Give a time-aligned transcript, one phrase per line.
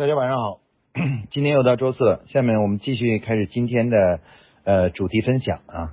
[0.00, 0.60] 大家晚上好，
[1.30, 4.20] 今天又到周四了，下面我们继续开始今天的
[4.64, 5.92] 呃主题分享啊。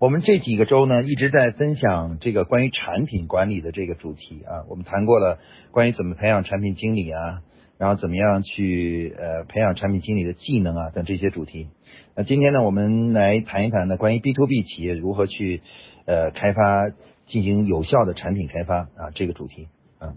[0.00, 5.38] 我们这几个周呢一直在分享这个关于产品管理的这个主题啊，我们谈过了
[5.70, 7.42] 关于怎么培养产品经理啊，
[7.78, 11.68] 然后怎么样去呃培养产品经理的技能啊等这些主题。
[12.16, 15.62] 那今天呢，我们来谈一谈呢关于 B to B 企业如何去
[16.06, 16.88] 呃开发
[17.28, 19.68] 进行有效的产品开发啊这个主题
[20.00, 20.14] 啊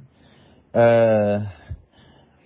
[0.71, 1.45] 呃。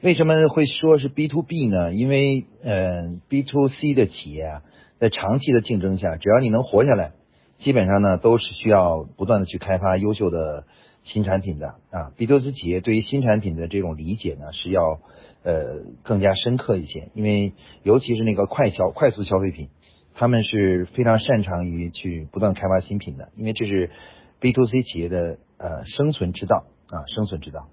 [0.03, 1.93] 为什么会说是 B to B 呢？
[1.93, 4.61] 因为，嗯，B to C 的企业啊，
[4.99, 7.13] 在长期的竞争下，只要你能活下来，
[7.59, 10.65] 基本上呢都是需要不断的去开发优秀的
[11.05, 12.11] 新产品的啊。
[12.17, 14.99] B to C 企业对于新产品的这种理解呢，是要
[15.43, 19.69] 呃更加深刻一些，因为尤其是那个快消快速消费品，
[20.15, 23.89] 他们是非常擅长于去不断开发新品的，因为这是
[24.41, 27.69] B to C 企业的呃生存之道啊，生存之道。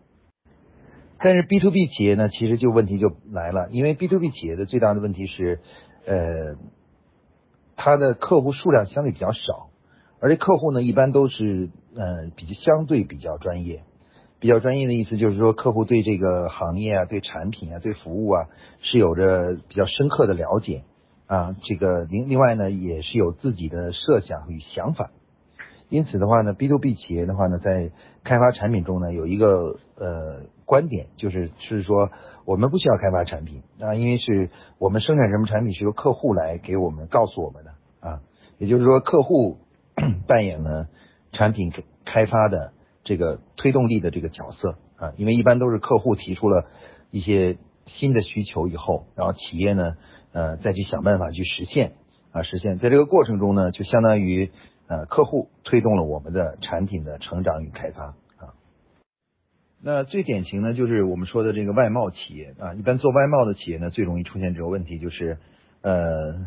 [1.23, 5.61] 但是 B to B 企业呢，其实就问题就来了，因为 B to B 企业的最大的问题是，
[6.07, 6.57] 呃，
[7.77, 9.69] 它的客户数量相对比较少，
[10.21, 13.83] 而且客户呢一般都是呃比较相对比较专业，
[14.39, 18.47] 比较专业的意思就是说客户对这个行业啊、对产品啊、对服务啊
[18.81, 20.85] 是有着比较深刻的了解
[21.27, 25.11] 啊，这个另另外呢也是有自己的设想与想法。
[25.91, 27.91] 因此的话呢，B to B 企业的话呢，在
[28.23, 32.11] 开发产品中呢，有一个呃观点，就是是说
[32.45, 33.63] 我们不需要开发产品。
[33.81, 38.21] 啊，因为是我们生产什么产品是由客户来给我们告诉我们的啊，
[38.59, 39.59] 也就是说客户
[40.29, 40.87] 扮演了
[41.33, 41.73] 产品
[42.05, 46.67] 开发的这个推动力的这个角色啊，因为一般都是客户提出了
[47.11, 47.59] 一些
[47.99, 49.95] 新的需求以后，然后企业呢
[50.33, 51.95] 呃再去想办法去实现
[52.31, 54.53] 啊实现，在这个过程中呢，就相当于。
[54.91, 58.07] 呃，客户推动了我们的产品的成长与开发
[58.39, 58.59] 啊。
[59.81, 62.75] 那最典型呢，就是我们说的这个外贸企业啊。
[62.75, 65.39] 一般做外贸的企业呢，最容易出现这个问题，就是
[65.83, 66.45] 呃，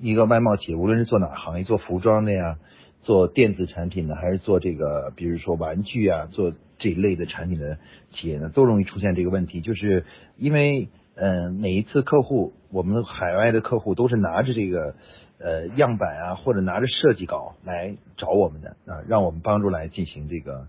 [0.00, 2.56] 一个外贸企业，无论是做哪行业，做服装的呀，
[3.02, 7.76] 做电子产品的，还是做这个，比如说玩具啊，做这一类的产品的
[8.14, 10.06] 企业呢，都容易出现这个问题，就是
[10.38, 14.94] 因为嗯，每一次客户，我们海外的客户都是拿着这个。
[15.42, 20.68] 呃，样板啊，或者拿着设计稿来找我们的啊，让我们帮助来进行这个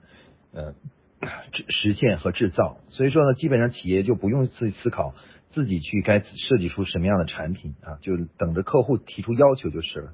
[0.52, 0.74] 呃
[1.70, 2.78] 实现和制造。
[2.90, 5.14] 所以说呢，基本上企业就不用自己思考
[5.54, 10.14] 自己去该设计出什么样的产品啊，就等着客户提出要求就是了。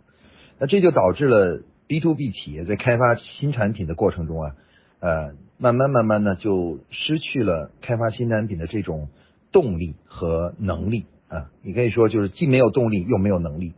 [0.60, 4.56] 那这就导致了 B to B 企业在开发新产品的过程中啊，
[5.00, 9.08] 呃，慢慢慢慢的就失去了开发新产品的这种
[9.54, 11.50] 动力和能力啊。
[11.64, 13.72] 你可以说就是既没有动力又没有能力。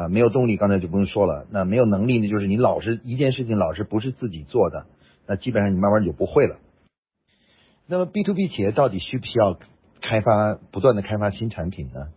[0.00, 1.46] 啊，没有动力，刚才就不用说了。
[1.50, 4.86] 那没有能力呢，就是你老是一件事情老是不是自己做的，
[5.26, 6.56] 那基本上你慢慢就不会了。
[7.86, 9.58] 那么 B to B 企业到底需不需要
[10.00, 12.08] 开发不断的开发新产品呢？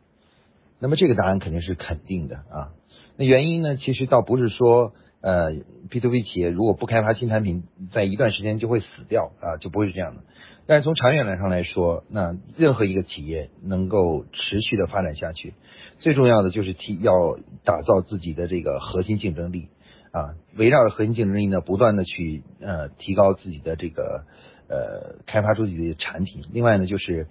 [0.79, 2.71] 那么这个答案肯定是肯定的啊。
[3.17, 5.51] 那原因呢，其实倒不是说呃
[5.89, 10.23] B to B 企业如果不开发新产品，在一段时间就会死掉啊，就不会是这样的。
[10.65, 15.53] 但是从长远来上来说，那任何一个企业能够持续的发展下去。
[16.03, 19.69] 最重要的就是提要打造自己的这个核心竞争力
[20.11, 24.25] 啊，围绕着核心竞争力呢，不断的去呃提高自己的这个
[24.67, 26.43] 呃开发出自己的产品。
[26.51, 27.27] 另外呢，就是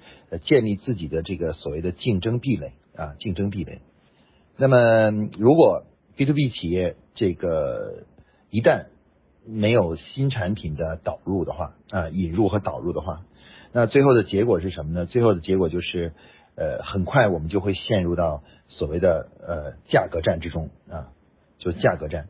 [0.47, 3.83] 建立自己的这个所谓的竞争壁垒啊，竞争壁垒。
[4.57, 5.85] 那么如果
[6.17, 8.05] B to B 企业这个
[8.49, 8.87] 一旦
[9.47, 13.21] 没有新产品的导入的话啊，引入和导入的话，
[13.73, 15.05] 那最后的结果是什么呢？
[15.05, 16.15] 最后的结果就是
[16.63, 18.43] 呃，很快我们就会陷入到。
[18.79, 21.13] 所谓的呃价格战之中啊，
[21.59, 22.29] 就价格战。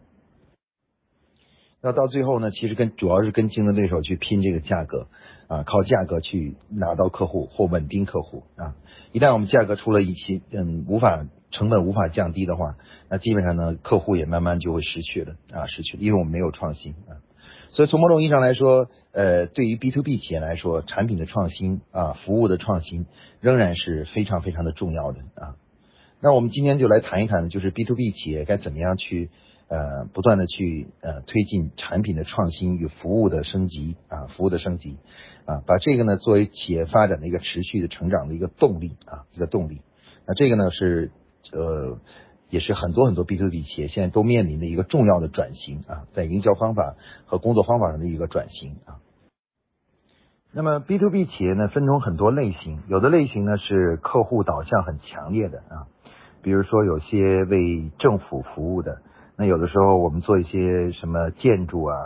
[1.80, 5.06] 那到最后呢，其实跟主要是跟竞争对手去拼这个价格
[5.46, 8.74] 啊，靠价格去拿到客户或稳定客户啊。
[9.12, 12.74] 一旦我们价格出了一些嗯无法成本无法降低的话，
[13.08, 17.22] 那基本上呢客户也慢慢就会失去了啊，失去，因为我们没有创新啊。
[17.70, 23.06] 所以从某种意义上来说，呃，对于 B to B 企业来说，产品的创新啊，服务的创新
[23.40, 25.56] 仍然是非常非常的重要的啊。
[26.20, 29.28] 那我们今天就来谈一谈，就是 B to B 企业该怎么样去
[29.68, 34.96] 呃不断的去呃推进产品的创新与服务的升级啊，服务的升级
[35.44, 39.82] 啊，把这个呢作为企业发展的一个持续的成长的一个动力啊，一个动力。
[40.26, 41.10] 那这个呢是
[41.52, 41.98] 呃
[42.48, 46.94] 也是很多很多 B to B 企业现在都面临的一个重要的转型啊，在营销方法
[47.26, 49.01] 和工作方法上的一个转型啊。
[50.54, 55.88] 那么 B to B 企业呢分成很多类型，有的类型呢是客户导向很强烈的啊。
[56.42, 58.98] 比如说有些为政府服务的，
[59.38, 61.96] 那有的时候我们做一些什么建筑啊，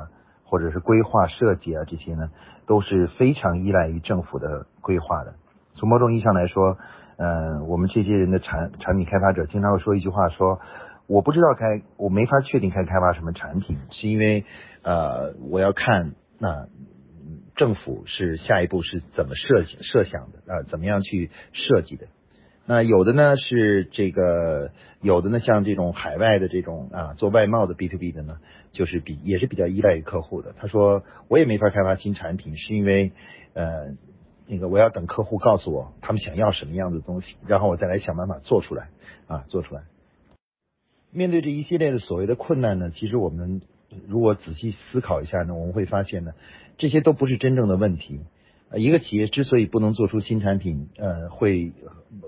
[0.44, 2.30] 或者是规划设计啊，这些呢
[2.68, 5.34] 都是非常依赖于政府的规划的。
[5.74, 6.78] 从某种意义上来说，
[7.16, 10.60] 呃，我们这些人的产产品开发者经常会说一句话，说
[11.08, 14.44] 我不知道该，我没法确定该开发什么产品，是因为
[14.82, 16.68] 呃，我要看那
[17.56, 22.06] 政府是下一步是怎么设设想的啊，怎么样去设计的。
[22.66, 28.38] 那有的呢是这个，有的呢像这种海外的这种啊做外贸的 B to B 的呢，
[28.72, 30.52] 就是比也是比较依赖于客户的。
[30.58, 33.12] 他说我也没法开发新产品，是因为
[33.54, 33.94] 呃
[34.48, 38.88] 那个我要等客户告诉我他们想要什么样的东西，然后我再来想办法做出来
[39.28, 39.82] 啊做出来。
[41.12, 43.62] 面对这一系列的所谓的困难呢，其实我们
[44.08, 46.32] 如果仔细思考一下呢，我们会发现呢，
[46.78, 48.20] 这些都不是真正的问题。
[48.74, 51.72] 一个企业之所以不能做出新产品，呃，会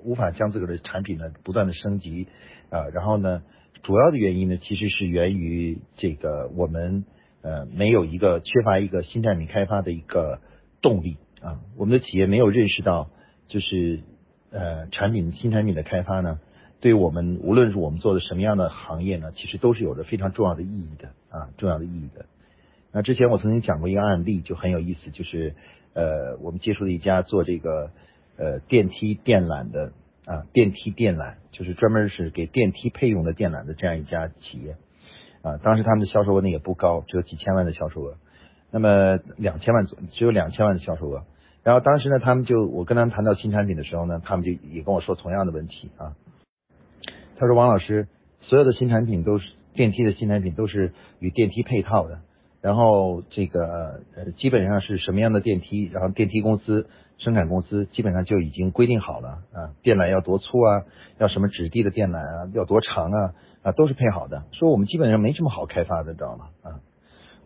[0.05, 2.29] 无法将自个儿的产品呢不断的升级
[2.71, 3.43] 啊，然后呢，
[3.83, 7.05] 主要的原因呢其实是源于这个我们
[7.43, 10.39] 呃没有一个缺乏一个新产品开发的一个
[10.81, 13.11] 动力啊，我们的企业没有认识到
[13.49, 14.01] 就是
[14.53, 16.39] 呃产品新产品的开发呢，
[16.81, 22.27] 对于我们无论是我们做的什么样的行业呢，其实都是有着非常重要的意义的啊，重要的意义的。
[22.93, 25.55] 那之前我曾经讲过一个案例，就很有意思，就是。
[25.95, 27.91] 呃，我们接触的一家做这个
[28.37, 29.91] 呃电梯电缆的
[30.27, 34.77] 啊，电梯电缆就是专门是给电梯配用的电缆的这样一家企业
[35.43, 35.57] 啊。
[35.57, 38.15] 当时他们的销售额呢也不高，只有几千万的销售额，
[38.71, 41.25] 那么两千万左只有两千万的销售额。
[41.65, 46.15] 然后当时呢，他们就我跟他们谈到新产品的时候呢，他们就也跟我说同样的问题啊。
[47.39, 48.09] 他说王老师，
[48.43, 52.19] 所有的新产品都是电梯的新产品都是与电梯配套的。
[52.61, 60.83] 然后这个呃基本上是什么样的电梯，然后电梯公司生产公司基本上就已经规定好了啊，电缆要多粗啊，
[61.19, 64.43] 要什么质地的电缆啊，要多长啊啊都是配好的。
[64.51, 66.47] 说我们基本上没什么好开发的，知道吗？
[66.65, 66.81] 啊，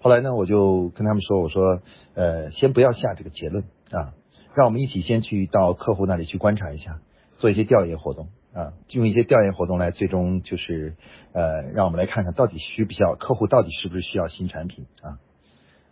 [0.01, 1.83] 后来呢我就跟他们说，我说
[2.15, 4.15] 呃先不要下这个结论啊，
[4.55, 7.01] 让我们一起先去到客户那里去观察一下，
[7.39, 8.29] 做一些调研活动。
[8.55, 10.95] 啊，用一些调研活动来，最终就是
[11.33, 15.19] 呃，让我们来看看到底需不需要客户到底是不是需要新产品啊？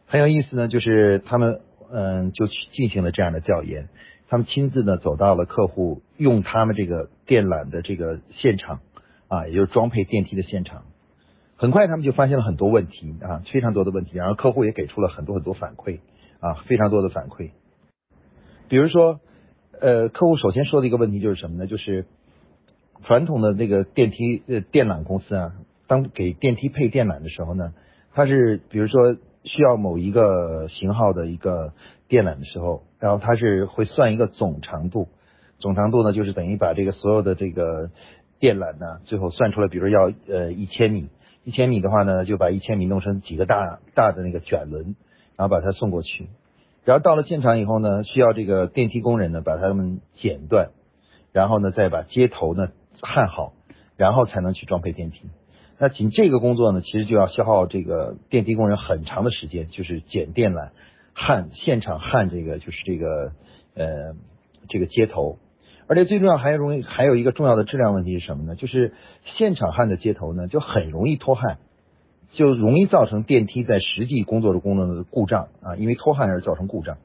[0.06, 1.60] 很有意思呢，就是他们
[1.90, 3.88] 嗯就去进行了这样的调研，
[4.28, 8.80] 他们亲自呢走到了客户用他们这个电缆的这个现场
[9.28, 10.82] 啊，也就是装配电梯的现场，
[11.56, 16.00] 很快他们就发现了很多问题啊，非常多的问题，然后客户也给出了很多很多反馈
[16.40, 17.52] 啊，非常多的反馈，
[18.68, 19.20] 比如说
[19.80, 21.66] 呃，客户首先说的一个问题就是什么呢？
[21.66, 22.04] 就是
[23.04, 25.52] 传统的那个电梯呃电缆公司啊，
[25.86, 27.72] 当给电梯配电缆的时候呢，
[28.12, 31.72] 它是比如说需要某一个型号的一个
[32.08, 35.08] 电缆的时候，然后它是会算一个总长度，
[35.58, 37.90] 总长度呢就是等于把这个所有的这个
[38.38, 41.08] 电缆呢，最后算出来，比如要呃一千米，
[41.44, 44.94] 一千米的话呢，就把一千米弄成几个大大的那个卷轮，
[45.36, 46.28] 然后把它送过去，
[46.84, 50.70] 然后到了现场以后呢，需要这个电梯工人呢把它们剪断，
[51.32, 52.68] 然后呢再把接头呢。
[53.00, 53.52] 焊好，
[53.96, 55.28] 然后才能去装配电梯。
[55.82, 60.72] 那仅这个工作呢，其实就要消耗这个电梯工人很长的时间，就是剪电缆、
[61.14, 63.32] 焊现场焊这个，就是这个
[63.74, 64.14] 呃
[64.68, 65.38] 这个接头。
[65.86, 68.56] 而且最重要还容易还有一个重要的质量问题是什么呢？
[68.56, 68.92] 就是
[69.38, 71.56] 现场焊的接头呢，就很容易脱焊，
[72.34, 76.98] 就容易造成电梯在实际工作的功能的故障啊，因为脱焊而造成故障。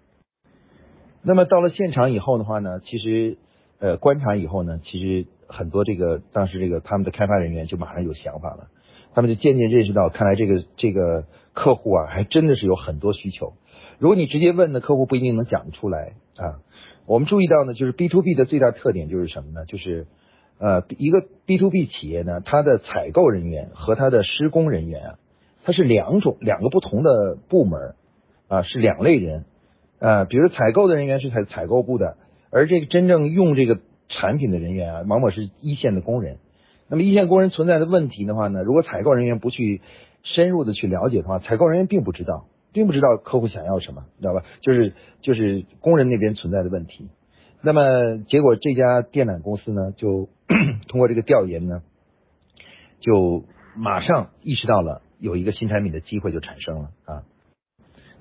[1.22, 3.38] 那么到了现场以后的话呢，其实
[3.80, 5.28] 呃观察以后呢，其实。
[5.48, 8.68] 很多这个当时这个他们的开发人员就马上有想法了，
[9.14, 13.54] 他们就渐渐认识到，看来这个这个客户啊，还真的是有很多需求。
[14.00, 16.60] 如果你直接问呢，客户不一定能讲得出来啊。
[17.06, 19.66] 我们注意到呢，就是 B to B 的最大特点就是什么呢？
[19.66, 20.08] 就是
[20.60, 25.16] 呃，一个 B to B 企业呢，它的采购人员和它的施工人员啊，
[25.64, 27.96] 它是两种两个不同的部门
[28.48, 29.46] 啊，是两类人
[30.00, 30.26] 啊。
[30.26, 32.18] 比如采购的人员是采采购部的，
[32.52, 33.80] 而这个真正用这个。
[34.10, 36.38] 产品的人员啊，往往是一线的工人。
[36.88, 39.82] 那么一线工人存在的问题的话呢，如果采购人员不去
[40.22, 44.44] 深入的去了解的话，采购人员并不知道，并不知道客户想要什么，知道吧？
[44.62, 47.10] 就是就是工人那边存在的问题。
[47.62, 50.30] 那么结果这家电缆公司呢，就
[50.88, 51.82] 通过这个调研呢，
[53.00, 53.46] 就
[53.76, 57.24] 马上意识到了有一个新产品的机会就产生了啊。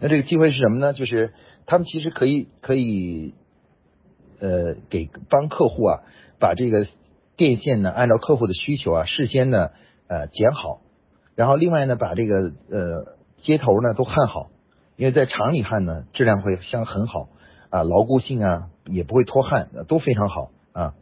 [0.01, 0.95] 那这个机会是什么呢？
[0.95, 1.35] 就是
[1.67, 3.35] 他们其实可以可以。
[4.45, 6.01] 呃，给帮客户啊，
[6.39, 6.87] 把这个
[7.35, 9.71] 电线呢，按照客户的需求啊，事先呢
[10.07, 10.81] 呃剪好，
[11.35, 14.51] 然后另外呢，把这个呃接头呢都焊好，
[14.97, 17.31] 因为在厂里焊呢，质量会相很好
[17.71, 20.93] 啊，牢固性啊也不会脱焊，都非常好啊。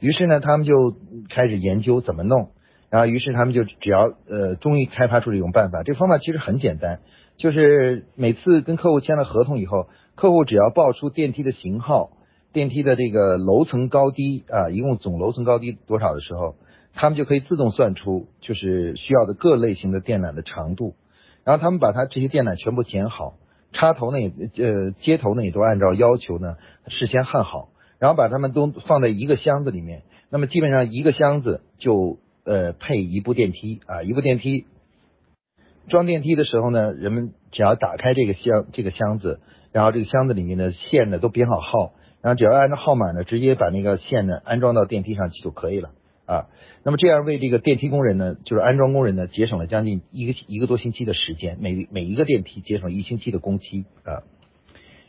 [0.00, 0.94] 于是呢，他们就
[1.28, 2.48] 开始研究怎么弄，
[2.88, 5.82] 然后于是他们就只要呃，终于开发出这种办法。
[5.82, 7.00] 这个方法其实很简单，
[7.36, 12.15] 就是每次跟客户签了合同以后，客户只要报出电梯的型号。
[12.56, 16.54] 电梯的这个楼层高低啊，一共总楼层高低多少的时候，
[16.94, 20.94] 他们就可以自动算出就是需要的各类型的电缆的长度，
[21.44, 23.34] 然后他们把它这些电缆全部剪好，
[23.74, 26.56] 插头呢也呃接头呢也都按照要求呢
[26.88, 34.64] 事先焊好，然后把它们都放在一个箱子里面，那么基本上一个箱子就呃配一部电梯啊，一部电梯。
[35.90, 39.40] 装电梯的时候呢，人们只要打开这个箱这个箱子，
[39.72, 41.92] 然后这个箱子里面的线呢都编好号，
[42.26, 45.90] 然后只要按照号码呢，直接把那个线呢安装到电梯上去就可以了
[46.26, 46.46] 啊。
[46.82, 54.26] 那么这样为这个电梯工人呢，就是安装工人呢，节省了将近一个一个多星期的时间，每每一个电梯节省一星期的工期啊。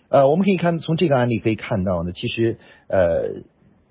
[0.09, 3.41] 呃，我们可以看从这个案例可以看到呢，其实呃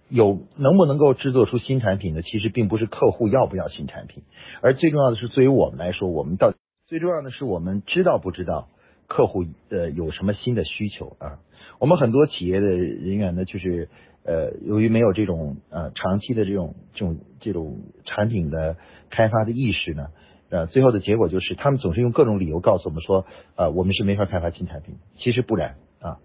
[0.08, 2.22] 有能不能够制作出新产品呢？
[2.22, 4.22] 其实并不是客户要不要新产品，
[4.60, 6.52] 而最重要的是，对于我们来说，我们到
[6.86, 8.68] 最重要的是，我们知道不知道
[9.08, 11.40] 客户呃有什么新的需求啊？
[11.78, 13.88] 我们很多企业的人员呢，就是
[14.24, 18.76] 呃，由于没有这种呃长期的这种这种这种产品的
[19.10, 20.08] 开发的意识呢，
[20.50, 24.96] 呃，最后的结果就是他们总是用各种理由告诉我们说，呃，我们是没法开发新产品。
[25.18, 26.18] 其实不然啊。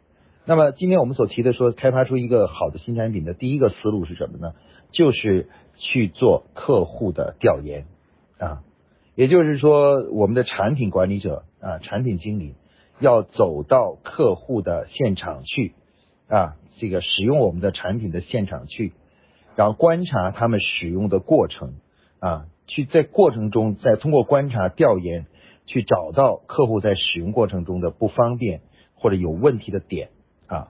[0.46, 4.54] 那么今天我们所提的说，开发出一个好的新产品的第一个思路是什么呢？
[4.92, 7.86] 就是去做客户的调研
[8.40, 8.64] 啊。
[9.14, 12.56] 也就是说，我们的产品管理者啊，产品经理
[13.02, 15.74] 要走到客户的现场去
[16.30, 18.94] 啊，这个使用我们的产品的现场去，
[19.56, 21.74] 然后观察他们使用的过程
[22.20, 25.26] 啊，去在过程中再通过观察调研，
[25.66, 28.62] 去找到客户在使用过程中的不方便
[28.96, 30.10] 或者有问题的点
[30.48, 30.70] 啊，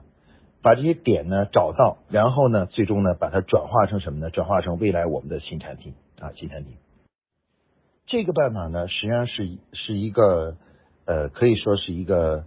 [0.62, 4.30] 把这些点呢找到，然后呢，最终呢把它转化成什么呢？
[4.30, 6.76] 转化成未来我们的新产品啊，新产品。
[8.06, 10.56] 这个办法呢，实际上是是一个
[11.04, 12.44] 呃，可以说是一个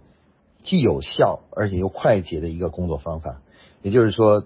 [0.64, 3.40] 既有效而且又快捷的一个工作方法。
[3.82, 4.44] 也就是说，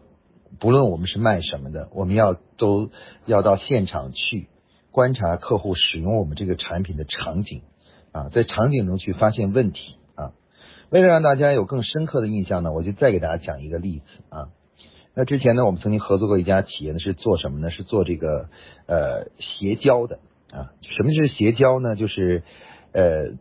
[0.58, 2.90] 不论我们是卖什么的，我们要都
[3.26, 4.48] 要到现场去
[4.90, 7.62] 观察客户使用我们这个产品的场景
[8.12, 10.32] 啊，在场景中去发现问题啊。
[10.90, 14.48] 为了让大家有更深刻的印象呢，我就再给大家讲一个例子啊。
[15.14, 17.70] 那之前呢，我们曾经合作过一家企业呢，是做什么呢？
[17.70, 18.48] 是做这个
[18.86, 20.18] 呃鞋胶的。
[20.52, 21.94] 啊，什么是鞋胶呢？
[21.94, 22.42] 就是
[22.92, 23.36] 呃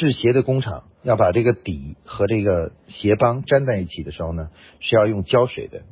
[0.00, 4.48] 制鞋的工厂要把这个底和这个鞋帮粘在一起的时候呢，
[4.80, 5.82] 是要用胶水的。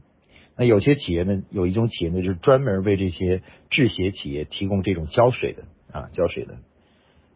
[0.56, 6.54] 那有些企业呢，有一种企业呢，就是专门为这些制鞋企业提供这种胶水的啊，胶水的。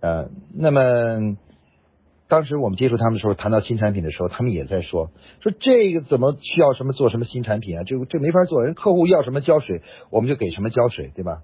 [0.01, 1.37] 呃，那么
[2.27, 5.11] 当时我们接触他们的时候，谈到新产品的时候，他们也在说，
[5.43, 7.85] 说这个怎么需要什么做什么新产品啊？
[7.85, 11.43] 这个这没法做，人客户要什么胶水，我们就给什么胶水，对吧？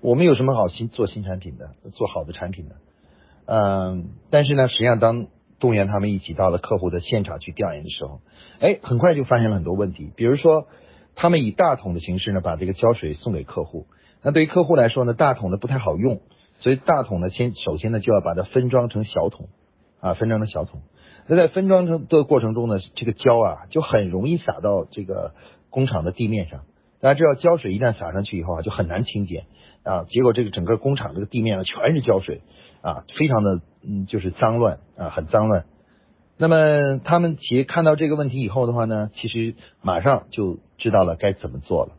[0.00, 2.74] 我们有什么好新做新产品的，做好的产品的？
[3.46, 5.26] 嗯，但是呢，实际上当
[5.60, 8.20] 动员他们一起到了客户的现场去调研的时候，
[8.60, 10.10] 哎，很快就发现了很多问题。
[10.16, 10.66] 比如说，
[11.14, 13.86] 他们以大桶的形式呢，把这个胶水送给客户。
[14.22, 16.20] 那对于客户来说呢，大桶呢不太好用，
[16.60, 19.48] 所以大桶呢先首先呢就要把它分装成小桶
[20.00, 20.80] 啊，分装成小桶。
[21.26, 25.34] 那在分装成的过程中呢，这个胶啊就很容易洒到这个
[25.70, 26.62] 工厂的地面上。
[27.00, 29.44] 大家知道，胶水一旦洒上去以后啊，就很难清洁。
[29.82, 32.40] 啊，结果这个整个工厂这个地面呢全是胶水
[32.84, 35.64] 啊，非常的嗯就是脏乱啊，很脏乱。
[36.36, 41.92] 那么他们企业看到这个问题以后的话呢，其实马上就知道了该怎么做了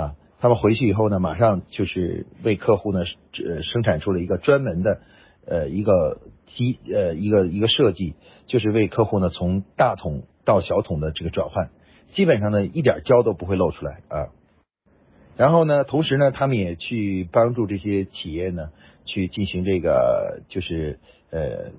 [0.00, 0.14] 啊。
[0.40, 3.00] 他们回去以后呢，马上就是为客户呢
[3.44, 5.00] 呃生产出了一个专门的
[5.44, 6.20] 呃一个
[6.54, 8.14] 机呃一个一个设计，
[8.46, 11.70] 就是为客户呢从大桶到小桶的这个转换，
[12.14, 14.28] 基本上呢一点胶都不会露出来啊。
[15.36, 18.70] 然后呢，同时呢，他们也去帮助这些企业呢，
[19.08, 21.00] 去进行这个，就是
[21.30, 21.72] 呃，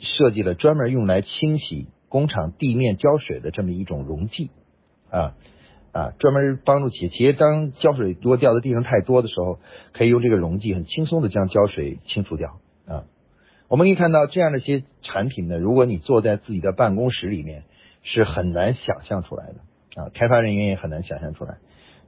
[0.00, 4.50] 设计了专门用来清洗工厂地面胶水的这么一种溶剂
[5.10, 5.34] 啊
[5.92, 9.58] 啊，专门帮助企业，企业当胶水多掉在地上太多的时候，
[9.92, 13.04] 可以用这个溶剂很轻松的将胶水清除掉啊。
[13.68, 17.64] 我们可以看到这样的一些产品呢，如果你坐在自己的办公室里面，
[18.02, 21.58] 是很难想象出来的啊，开发人员也很难想象出来。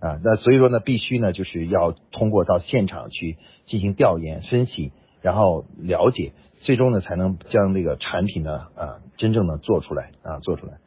[0.00, 10.78] 啊，那所以说呢，必须呢，就是要通过到现场去进行调研、分析，然后了解，最终呢，才能将这个产品呢，啊，真正的做出来啊，做出来。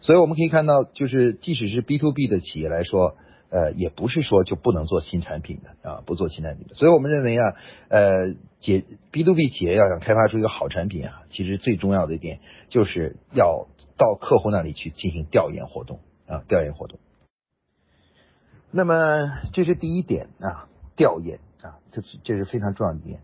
[0.00, 3.14] 所以我们可以看到，就是即使是 B to B 的企业来说，
[3.50, 6.74] 呃，也不是说就不能做新产品的啊，不做新产品的。
[6.74, 7.54] 所以我们认为啊，
[7.88, 16.98] 呃，解 B to B 企业要想开发出一个好产品啊，其实最重要的一点就是要到客户那里去进行调研活动啊，调研活动。
[18.74, 18.94] 那么
[19.52, 23.20] 这是第一点啊，调研啊，这是这是非常重要的一点。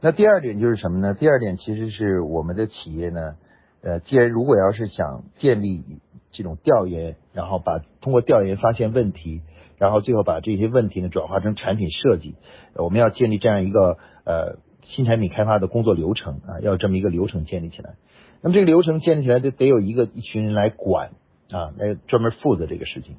[0.00, 1.14] 那第二点就是什么呢？
[1.14, 3.34] 第二点其实是我们的企业呢，
[3.82, 5.82] 呃，既然如果要是想建立
[6.30, 9.42] 这种调研，然后把通过调研发现问题，
[9.76, 12.36] 然后最后把这些问题呢转化成产品设计。
[12.74, 17.94] 我们要建立这样一个呃新产品开发的工作流程啊，要这么一个流程建立起来。
[18.40, 21.10] 那么这个流程建立起来，得得有一个一群人来管
[21.50, 23.16] 啊，来专门负责这个事情。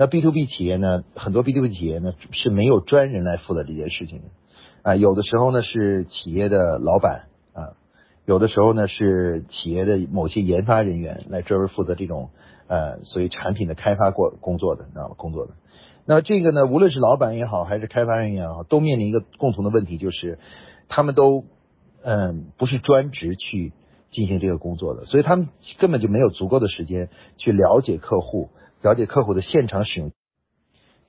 [0.00, 4.24] 那 B to B 企业呢，很多 B to B 企业呢是没有专人来负责这件事情的
[4.82, 7.74] 啊，有的时候呢是企业的老板啊，
[8.24, 12.30] 有的时候呢是企业的某些研发人员来专门负责这种
[12.68, 15.14] 呃所谓产品的开发过工作的，知道吗？
[15.18, 15.54] 工作的。
[16.06, 20.38] 那这个呢，无论是老板也好，还是开发人员也好，都面临一个共同的问题，就是
[20.88, 21.42] 他们都
[22.04, 23.72] 嗯不是专职去
[24.12, 25.48] 进行这个工作的，所以他们
[25.80, 28.50] 根本就没有足够的时间去了解客户。
[28.82, 30.12] 了解客户的现场使用，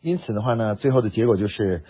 [0.02, 1.84] 因此的话呢，最后的结果就是，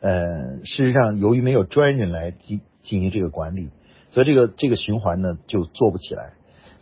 [0.00, 3.70] 呃，事实上由于没有专人来进进行这个管理，
[4.12, 6.32] 所以这个这个循环呢就做不起来。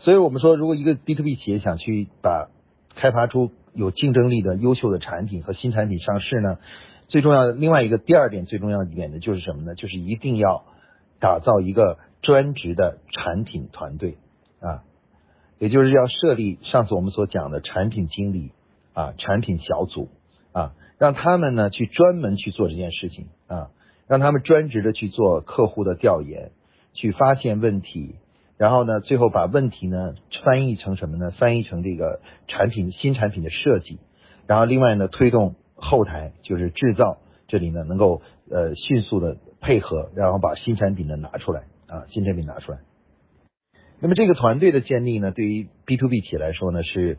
[0.00, 2.50] 所以我们说，如果一个 B to B 企业想去把
[2.94, 6.58] 开发出有竞争力的优秀的产品和新产品上市呢，
[7.08, 9.75] 最重要的另外一个第二点最重要一点呢就是什么呢？
[9.75, 10.64] 就是一定要
[11.18, 14.18] 打造一个专职的产品团队
[14.61, 14.84] 啊。
[15.64, 18.52] 也就是要设立上次我们所讲的产品经理
[18.92, 20.11] 啊，产品小组
[20.52, 23.71] 啊，让他们呢去专门去做这件事情啊，
[24.06, 26.50] 让他们专职的去做客户的调研，
[26.92, 28.16] 去发现问题，
[28.59, 30.12] 然后呢，最后把问题呢
[30.44, 31.30] 翻译成什么呢？
[31.30, 33.99] 翻译成这个产品新产品的设计，
[34.47, 37.16] 然后另外呢推动后台就是制造
[37.49, 42.80] 这里呢能够呃迅速的配合，然后把新产品呢拿出来啊，新产品拿出来。
[44.00, 47.18] 那么这个团队的建立呢，对于 B to B 企业来说呢，是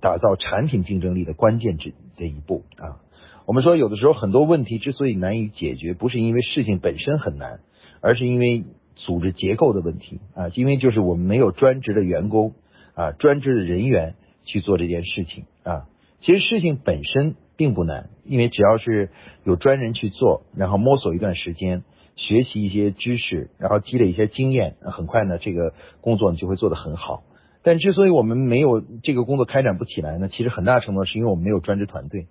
[0.00, 3.00] 打造产品竞争力的关键之这一步啊。
[3.44, 7.58] 我们说，有的时候很多问题之所以难以解决，不是因为事情本身很难，
[8.00, 8.62] 而是因为
[8.94, 10.48] 组织结构的问题啊。
[10.54, 12.54] 因为就是我们没有专职的员工
[12.94, 14.14] 啊，专职的人员
[14.44, 15.88] 去做这件事情啊。
[16.20, 19.10] 其实事情本身并不难，因为只要是
[19.44, 21.82] 有专人去做，然后摸索一段时间。
[22.22, 27.24] 学习一些知识，然后积累一些经验，很快呢，这个工作你就会做得很好。
[27.64, 32.26] 但之所以我们没有这个工作开展不起来呢，其实很大程度是因为我们没有专职团队。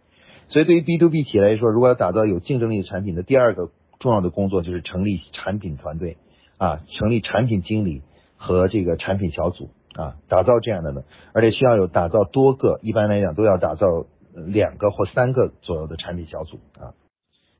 [0.50, 6.18] 所以对于 B to B 企业来说，如果要打造有竞争力的产品的第二个重要的工作就是成立产品团队
[6.58, 8.02] 啊，成立产品经理
[8.36, 16.92] 和这个产品小组啊，打造这样的呢，而且需要有打造多个，一般来讲都要打造两个或三个左右的产品小组啊。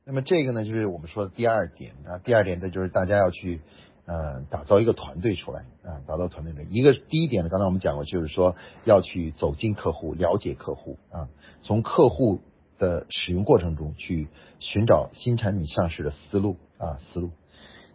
[0.04, 2.18] 那么这个呢，就是我们说的第二点啊。
[2.24, 3.60] 第二点呢，就是大家要去
[4.04, 11.28] 呃打造一个团队出来啊，打造团队的一个第一点呢，刚才我们讲过，就是说要去走进客户，了解客户啊，
[11.62, 12.40] 从客户
[12.80, 14.26] 的使用过程中去
[14.58, 17.30] 寻找新产品上市的思路啊思路。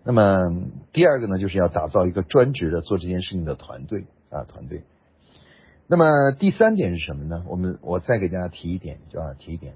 [0.06, 0.40] 那么
[0.94, 4.84] 第二个呢，就是要打造一个专职的做这件事情的团队啊团队。
[5.88, 7.44] 那么第三点是什么呢？
[7.50, 9.74] 我们我再给大家提一点，就啊提一点。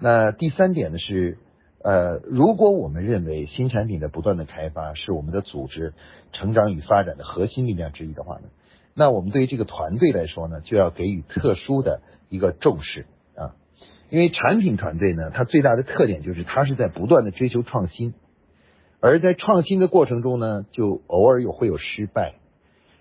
[0.00, 1.38] 那第三点呢是。
[1.84, 5.94] 呃，如果我们认为新产品的不断的开发是我们的组织
[6.32, 8.42] 成长与发展的核心力量之一的话呢，
[8.94, 13.56] 那我们对于这个团队来说呢，就要给予特殊的一个重视啊，
[14.10, 18.14] 因为产品团队呢，它最大的特点就是它是在不断的追求创新，
[19.00, 22.34] 而在创新的过程中呢，就偶尔有会有失败，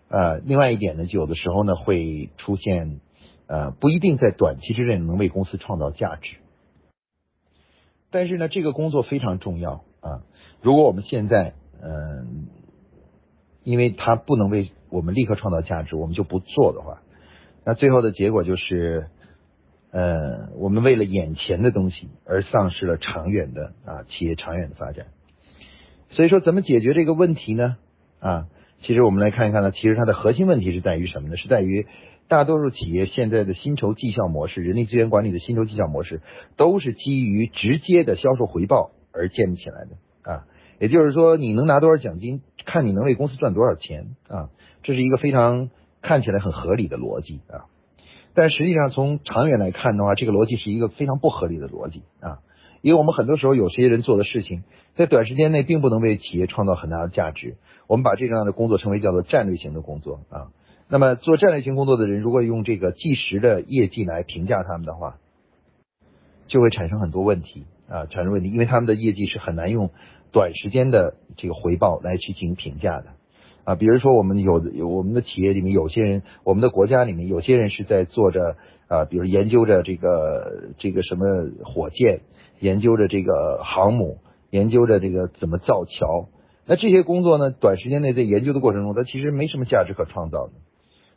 [0.10, 3.00] 呃，另外一点呢，就有的时候呢会出现
[3.46, 6.38] 呃不一定在短期之内能为公司创造价值。
[8.12, 10.22] 但是呢，这个工作非常重要啊！
[10.62, 12.48] 如果我们现在嗯，
[13.64, 17.02] 因为它不能为我们立刻创造价值，我们就不做的话，
[17.66, 19.08] 那最后的结果就是，
[19.92, 25.08] 呃，我们为了眼前的东西而丧失了长远的啊企业长远的发展。
[26.10, 27.78] 所以说，怎么解决这个问题呢？
[28.20, 28.48] 啊，
[28.84, 31.38] 其实我们来看一看呢，其实它的核心问题是在于什么呢？
[31.38, 31.88] 是在于。
[32.32, 36.22] 大多数企业现在的薪酬绩效模式，人力资源管理的薪酬绩效模式，
[36.56, 40.46] 都是基于直接的销售回报而建立起来的啊。
[40.80, 44.48] 也就是说，你能拿多少奖金，看你能为公司赚多少钱啊。
[44.82, 45.70] 这是一个非常
[46.02, 47.68] 看起来很合理的逻辑啊。
[48.34, 52.40] 但实际上，从长远来看的话，这个逻辑是一个非常不合理的逻辑啊。
[52.82, 54.64] 因为我们很多时候有些人做的事情，
[54.96, 57.58] 在短时间内并不能为企业创造很大的价值。
[57.88, 60.48] 我们把这样的工作称为叫做战略型的工作啊。
[60.92, 65.16] 那么做战略性工作的人，如果用这个计时的业绩来评价他们的话，
[66.48, 69.90] 就会产生很多问题啊，产生问题，因为他们的业绩是很难用
[70.34, 73.06] 短时间的这个回报来去进行评价的
[73.64, 73.76] 啊。
[73.76, 78.58] 比如说，我们有有我们的企业里面有些人，我们的国家里面有些人是在做着
[78.90, 81.26] 啊，比如研究着这个这个什么
[81.64, 82.20] 火箭，
[82.60, 84.18] 研究着这个航母，
[84.50, 86.28] 研究着这个怎么造桥。
[86.66, 90.52] 那这些工作呢，短时间内在研究的过程中，它其实没什么价值可创造的。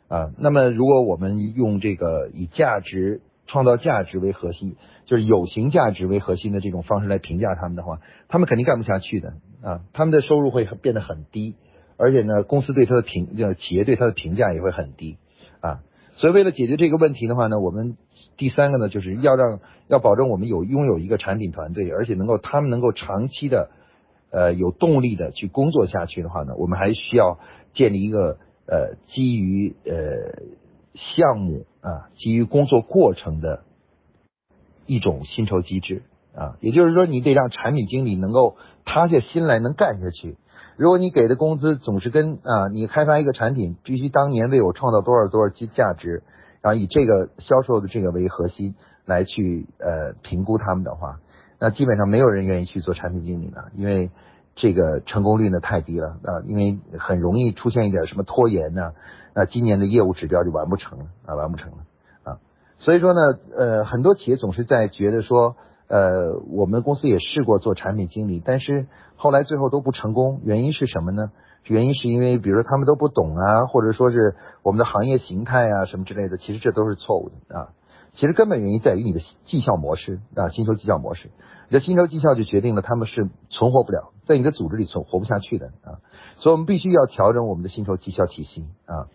[0.07, 0.31] 啊。
[0.37, 9.81] 那么如果我们用这个以价值创造价值为核心，就是有形价值为核心的这种方式来评价他们的话，他们肯定干不下去的啊。
[9.93, 11.55] 他们的收入会变得很低，
[11.97, 15.17] 而且呢，公司对他的评，呃，企业对他的评价也会很低
[15.61, 15.81] 啊。
[16.17, 17.97] 所以为了解决这个问题的话呢，我们
[18.37, 23.69] 第三个呢，就是要让要保证我们有拥有一个产品团队，而且能够他们能够长期的。
[24.31, 27.39] 呃，有动力的去工作下去的话呢，我们还需要
[27.73, 30.43] 建立一个呃基于呃
[30.95, 33.63] 项目啊，基于工作过程的
[34.85, 36.03] 一种薪酬机制
[36.35, 36.57] 啊。
[36.61, 40.37] 也就是说，你得让产品经理能够塌下心来能干下去。
[40.77, 46.23] 如果你给的工资总是跟啊，你开发一个产品必须当年为我创造多少多少价价值，
[46.61, 48.75] 然后以这个销售的这个为核心
[49.05, 51.19] 来去呃评估他们的话。
[51.57, 54.09] 那基本上没有人愿意去做产品经理的，因为
[54.55, 58.93] 这个成功率呢太低了啊，因为很容易出现一点什么拖延呢，
[59.33, 61.77] 那今年的业务指标就完不成了啊，完不成了
[62.23, 62.39] 啊。
[62.79, 63.19] 所以说呢，
[63.57, 65.55] 呃，很多企业总是在觉得说，
[65.87, 68.87] 呃，我们公司也试过做产品经理，但是
[69.17, 71.31] 后来最后都不成功，原因是什么呢？
[71.65, 77.69] 原因是因为比如说他们都不懂啊，或者说是我们的行业形态啊什么之类的，其实这都是错误的啊。
[78.17, 81.31] 其实根本原因在于你的绩效模式啊，薪酬绩效模式，
[81.69, 86.01] 你的薪酬绩效就决定了他们是存活不了，在你的组织里存活不下去的啊，
[86.39, 89.07] 所以我们必须要调整我们的薪酬绩效体系啊，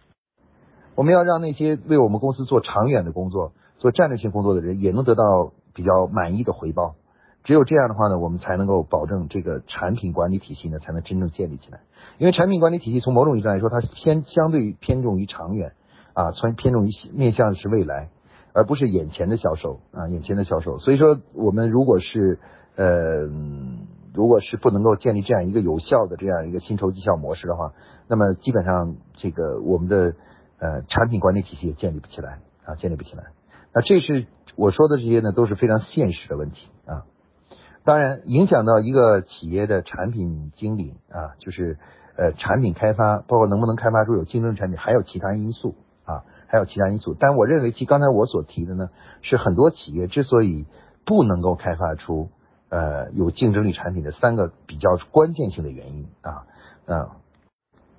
[0.95, 6.95] 我们要让那些为我们公司做长远的工作、做战略性工作的人也能得到比较满意的回报，
[7.45, 11.81] 只有这样的话呢，我们才能够保证这个产品管理体系呢才能真正建立起来，
[12.19, 15.73] 因为产品管理体系从某种意义上来说，它是偏相对于偏重于长远
[16.15, 18.09] 啊，从偏重于面向的是未来。
[18.53, 20.81] 而不是眼前的销售啊，眼前的销售。
[20.81, 22.41] 所以说，我们如果是
[22.75, 23.29] 呃，
[24.15, 27.73] 如果是不能够建立这样一个有效的这样一个薪酬绩效模式的话，
[28.09, 30.15] 那么基本上这个我们的
[30.59, 33.25] 呃产品管理体系也建立不起来啊，建立不起来。
[33.75, 37.05] 那这是我说的这些呢，都是非常现实的问题啊。
[37.85, 41.79] 当然，影响到一个企业的产品经理啊，就是
[42.17, 46.25] 呃产品开发，包括能不能开发出有竞争产品，还有其他因素啊。
[46.53, 48.89] 还有其他因素，但我认为，其刚才我所提的呢，
[49.23, 50.67] 是很多企业之所以
[51.07, 52.29] 不能够开发出
[52.71, 56.47] 呃有竞争力产品的三个比较关键性的原因啊
[56.87, 57.17] 啊，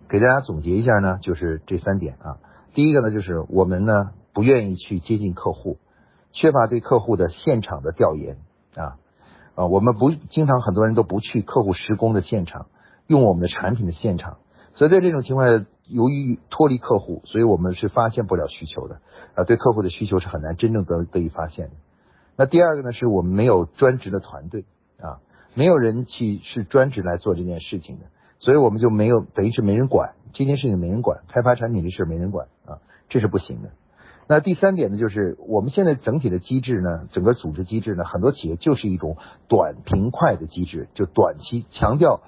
[0.10, 2.40] 给大家总结一下呢，就是这三点啊。
[2.74, 5.78] 第一个呢，就是我们呢不愿意去接近客户，
[6.32, 8.38] 缺乏对客户的现场的调研
[8.76, 8.98] 啊
[9.54, 12.66] 啊，我们不经常很多人都不去客户施工的现场，
[13.06, 14.40] 用我们的产品的现场，
[14.74, 15.66] 所以在这种情况下。
[15.88, 19.02] 由于脱离客户，所以我们是发现不了需求的
[19.36, 21.74] 啊，对客户的需求是很难真正得得以发现的。
[22.42, 24.66] 那第二个呢，是我们没有专职的团队
[25.00, 25.22] 啊，
[25.54, 28.06] 没有人去是专职来做这件事情的，
[28.40, 33.70] 所以我们就没有等于是没人管这件事情，没人管开发产品这事没人管啊，这是不行的。
[34.28, 42.22] 那第三点呢，就是我们现在整体的机制呢，整个组织机制呢，很多企业就是一种短平快的机制，就短期强调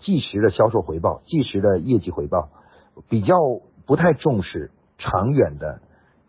[0.00, 2.50] 即时的销售回报、即时的业绩回报。
[3.08, 3.34] 比较
[3.86, 5.80] 不太重视长远的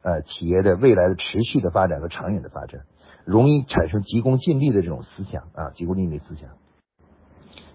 [0.03, 2.81] 呃企业的未来的持续的发展和长远的发展，
[3.25, 6.49] 容易产生急功近利的这种思想啊，急功近利思想。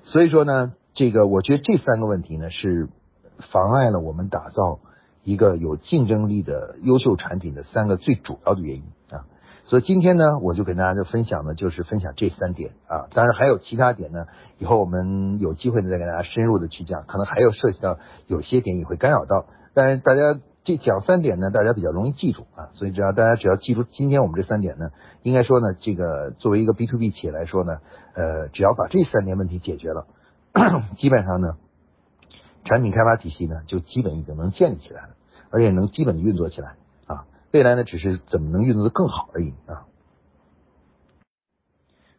[0.04, 2.88] 所以说呢，这个我觉得这三个问题呢是
[3.52, 4.80] 妨碍了我们打造
[5.24, 9.26] 一个有竞争力的优秀产品的三个最主要的原因啊。
[9.66, 14.26] 所以今天呢，我就跟大家就分享的就是分享这三点啊，当然还有其他点呢，
[14.58, 24.90] 以后我们有机会呢再给大家深入的去讲，可能还有涉及到有些点也会干扰到，但是大家这讲三点呢，大家比较容易记住啊，所以只要大家只要记住今天我们这三点呢，
[25.22, 27.78] 应该说呢，这个作为一个 B to B 企业来说呢，
[28.14, 30.06] 呃，只要把这三点问题解决了，
[30.98, 31.56] 基本上呢，
[32.64, 35.08] 产品开发体系呢就基本已经能建立起来了，
[35.50, 36.74] 而且能基本的运作起来
[37.06, 37.24] 啊。
[37.52, 39.86] 未来呢，只是怎么能运作的更好而已啊。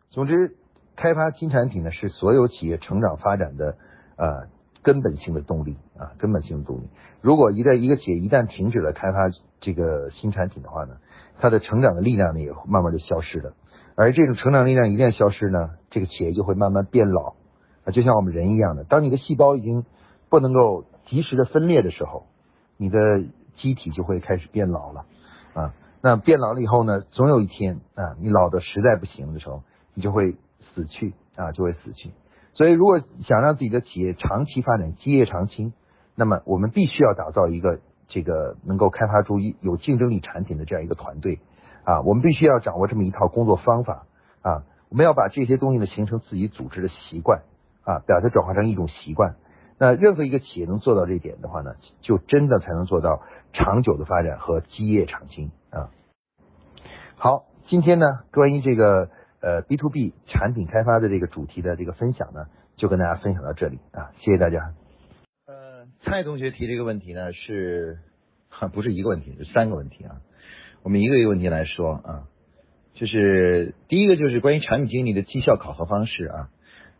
[0.09, 0.57] 总之，
[0.95, 3.77] 开发新产品呢，是所有企业成长发展的
[4.17, 4.47] 呃
[4.83, 6.89] 根本性的动力啊，根本性的动力。
[7.21, 10.97] 如果一旦一个企业一旦停止了开发这个新产品的话呢，
[11.39, 13.53] 它的成长的力量呢也慢慢就消失了。
[13.95, 17.35] 而这种成长力量一旦消失呢，这个企业就会慢慢变老
[17.85, 19.85] 啊，就像我们人一样的，当你的细胞已经
[20.29, 22.25] 不能够及时的分裂的时候，
[22.77, 22.97] 你的
[23.57, 25.05] 机体就会开始变老了。
[25.53, 29.61] 啊，那变老了以后呢，总有一天啊，你老的实在不行的时候，
[29.93, 30.37] 你就会
[30.73, 32.11] 死去啊，就会死去。
[32.53, 35.73] 所以，如果想让自己的企业长期发展、基业长青，
[36.15, 41.39] 那么我们必须要打造一个这个能够开发出一有竞争力产品的这样一个团队
[41.85, 42.01] 啊。
[42.01, 44.05] 我们必须要掌握这么一套工作方法
[44.41, 44.63] 啊。
[44.89, 47.43] 我们要把这些东西呢形成自己组织的习惯
[47.83, 49.35] 啊，把它转化成一种习惯。
[49.77, 53.21] 那任何一个企业能做到这一点的话呢，就真的才能做到
[53.53, 55.89] 长久的发展和基业长青啊。
[57.15, 59.09] 好，今天呢，关于这个
[59.41, 62.45] 呃 B to B 产品开发的这个主题的这个分享呢，
[62.77, 64.73] 就跟大家分享到这里啊，谢谢大家。
[65.47, 67.97] 呃，蔡同学提这个问题呢，是
[68.71, 70.21] 不是一个问题，是三个问题啊？
[70.83, 72.23] 我们一个一个问题来说啊，
[72.93, 76.49] 就是第一个就是关于产品经理的绩效考核方式啊。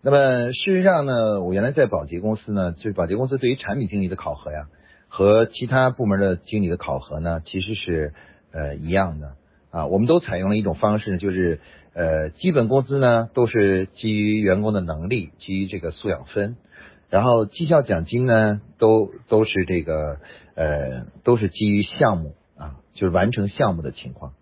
[0.04, 4.68] 那么事实上呢，我原来在保洁公司呢，就是保洁公司对于产品经理的考核呀，
[5.10, 8.14] 和其他部门的经理的考核呢，其实是
[8.52, 9.36] 呃一样的
[9.70, 9.86] 啊。
[9.86, 11.60] 我们都采用了一种方式，就是
[11.94, 16.56] 呃基本工资呢都是基于员工的能力，基于这个素养分，
[17.10, 20.18] 然后绩效奖金呢都都是这个
[20.56, 22.78] 呃都是基于项目啊。
[22.94, 24.34] 就是完成项目的情况。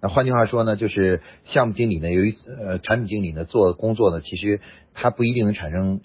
[0.00, 1.20] 那换句话说呢，就是
[1.52, 4.60] 项目经理呢，由于呃产品经理呢做工作呢，其实
[4.94, 6.00] 他不一定能产生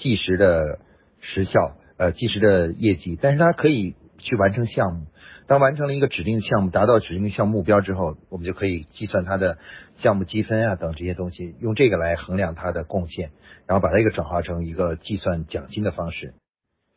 [0.00, 0.80] 即时的
[1.20, 5.06] 时效，呃即时的业绩，但是他可以去完成项目。
[5.50, 9.58] 当完成了一个指定项目，达到指定项目目标之后，我们就可以计算它的
[10.00, 13.32] 项目积分啊等这些东西，用这个来衡量它的贡献，
[13.66, 16.34] 然后把这个转化成一个计算奖金的方式。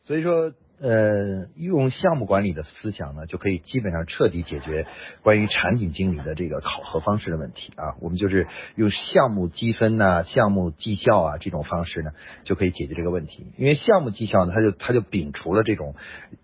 [0.06, 0.52] 所以说。
[0.80, 4.86] 呃，用项目管理的思想呢，就可以基本上彻底解决
[5.22, 7.94] 关于产品经理的这个考核方式的问题啊。
[8.00, 12.10] 我们就是用项目积分呐、项目绩效啊这种方式呢，
[12.44, 13.46] 就可以解决这个问题。
[13.56, 15.94] 因为项目绩效呢，它就它就摒除了这种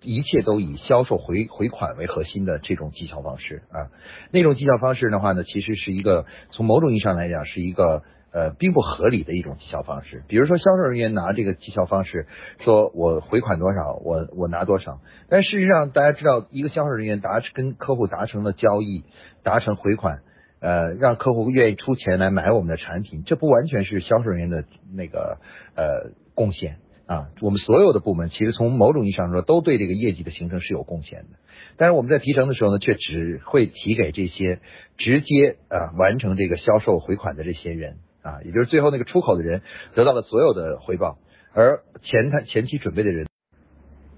[0.00, 3.90] 一切都以销售回回款为核心的这种绩效方式啊。
[4.30, 8.02] 那种绩效方式的话呢，其实是一个从某种意义上来讲是一个。
[8.32, 10.22] 呃，并不合理的一种绩效方式。
[10.28, 12.26] 比如说，销售人员拿这个绩效方式，
[12.64, 15.00] 说我回款多少，我我拿多少。
[15.28, 19.02] 但事实上，大家知道，一个销售人员达跟客户达成了交易，
[19.42, 20.20] 达成回款，
[20.60, 24.64] 呃，让客户愿意出钱来买我们的产品，这不完全是销售人员的
[24.94, 25.38] 那个
[25.74, 27.30] 呃贡献啊。
[27.40, 31.38] 我们所有的部门，其实从某种意义上说，都对这个业绩的形成是有贡献的。
[31.76, 34.60] 但是我们在提成的时候呢，却只会提给这些
[34.98, 37.96] 直接啊完成这个销售回款的这些人。
[38.22, 39.62] 啊，也就是最后那个出口的人
[39.94, 41.18] 得到了所有的回报，
[41.54, 43.26] 而前台前期准备的人，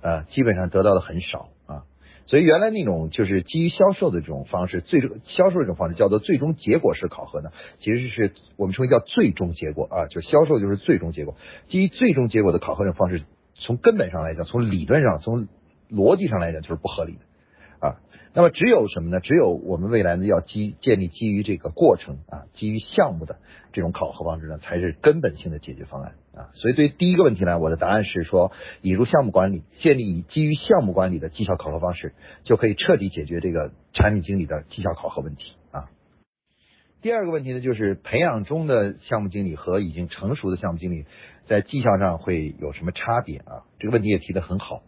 [0.01, 1.85] 啊，基本上得到的很少啊。
[2.27, 11.37] 所以原来那种就是基于销售的这种方式，最终销售这种方式叫做最终结果式考核呢，其实是我们称为叫最终结果啊，就销售就是最终结果。
[11.69, 13.23] 基于最终结果的考核这种方式，
[13.55, 15.49] 从根本上来讲，从理论上，从
[15.91, 17.21] 逻辑上来讲就是不合理的。
[18.35, 19.21] 那么只有什么呢？
[19.21, 23.37] 只有我们未来呢要基建立基于这个过程啊，基于项目的
[23.73, 26.49] 这种考核方式呢，才是根本性的解决方案啊。
[26.55, 32.15] 所以对第一个问题呢，我的答案是说，引入项目管理，建立以基于项目管理的绩效考核方式，
[32.45, 35.91] 就可以彻底解决这个产品经理的绩效考核问题啊。
[37.03, 41.05] 第二个问题呢，就是培养中的项目经理和已经成熟的项目经理
[41.49, 43.69] 在绩效上会有什么差别啊？
[43.79, 44.83] 这个问题也提得很好。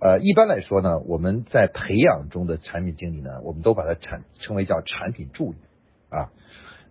[0.00, 5.58] 呃，一般来说呢，我们在培养中的产品经理呢，我们都把它产称为叫产品助理
[6.08, 6.30] 啊。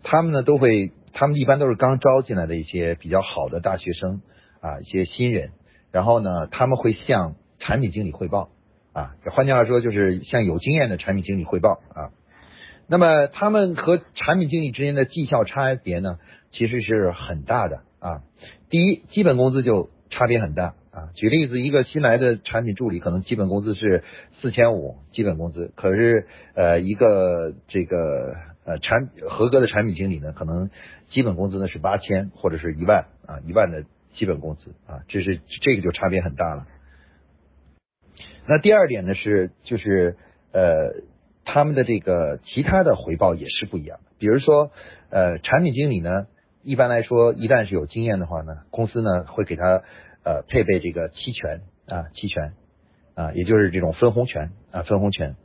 [0.03, 4.21] 他们呢都会，他们一般都是刚招进来的一些比较好的大学生
[4.61, 5.49] 啊，一些新人。
[5.91, 8.49] 然后呢，他们会向产品经理汇报
[8.93, 12.13] 啊，换句话说就是向有经验的产品经理汇报啊。
[12.85, 16.19] 那么他们和产品经理之间的绩效差别呢，
[16.51, 18.21] 其实是很大的啊。
[18.69, 20.75] 第一，基本工资就差别很大。
[20.99, 24.03] 啊，举例子，一个新来的产品助理可能基本工资是
[24.41, 28.35] 四千五，基本工资，可是呃一个这个
[28.65, 30.69] 呃产合格的产品经理呢，可能
[31.09, 33.85] 基本工资呢是八千或者是一万啊，一万的
[34.15, 36.67] 基本工资啊，这是这个就差别很大了。
[38.45, 40.17] 那第二点呢是就是
[40.51, 41.03] 呃
[41.45, 44.71] 他们的这个其他的回报也是不一样的，比如说
[45.11, 46.27] 呃产品经理呢，
[46.61, 49.81] 一般来说一旦是有经验的话呢，公司呢会给他。
[50.23, 52.53] 呃，配备这个期权啊，期权
[53.15, 55.35] 啊，也就是这种分红权啊，分红权。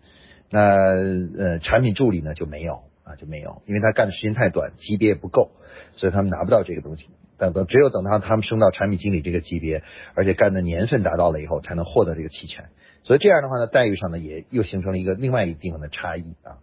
[0.50, 5.50] 那呃，产品助理呢就没有啊，就没有，因为他干的时间太短，级别也不够，
[5.96, 7.06] 所以他们拿不到这个东西。
[7.38, 9.82] 等等，只有等到他们升到产品经理这个级别，
[10.14, 12.66] 而且干的年份达到了以后，才能获得这个期权。
[13.02, 16.58] 所以这样的话呢，待遇上呢也又形成了一个另外一个地方的差异啊。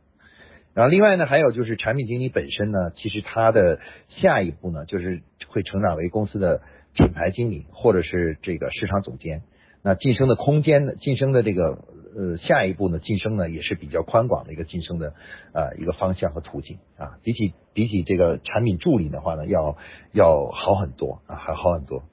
[0.73, 3.79] 然后另外呢，还有就是产品经理本身呢，其实他的
[4.21, 6.61] 下一步呢，就是会成长为公司的。
[6.93, 9.43] 品牌经理或者是这个市场总监，
[9.83, 10.93] 那晋升的空间呢？
[10.99, 12.99] 晋升的这个呃下一步呢？
[12.99, 15.13] 晋升呢也是比较宽广的一个晋升的
[15.53, 17.17] 呃一个方向和途径啊。
[17.23, 19.77] 比起比起这个产品助理的话呢，要
[20.13, 22.03] 要好很多啊，还好很多。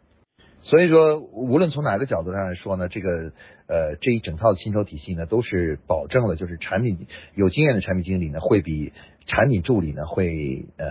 [0.63, 3.33] 所以说，无论从哪个角度上来说呢，这个
[3.69, 8.93] 呃这一整套的薪酬体系呢，都是保证了就是产品有经验的产品经理呢，会比
[9.27, 10.87] 产品助理呢会呃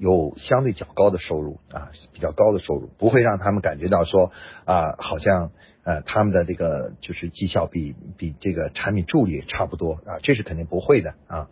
[0.00, 4.32] 有相对较高的收入啊，比较高的收入，不会让他们感觉到说
[4.64, 5.52] 啊，好像
[5.84, 11.48] 呃他们的这个就是绩效比比这个产品助理差不多啊，这是肯定不会的啊。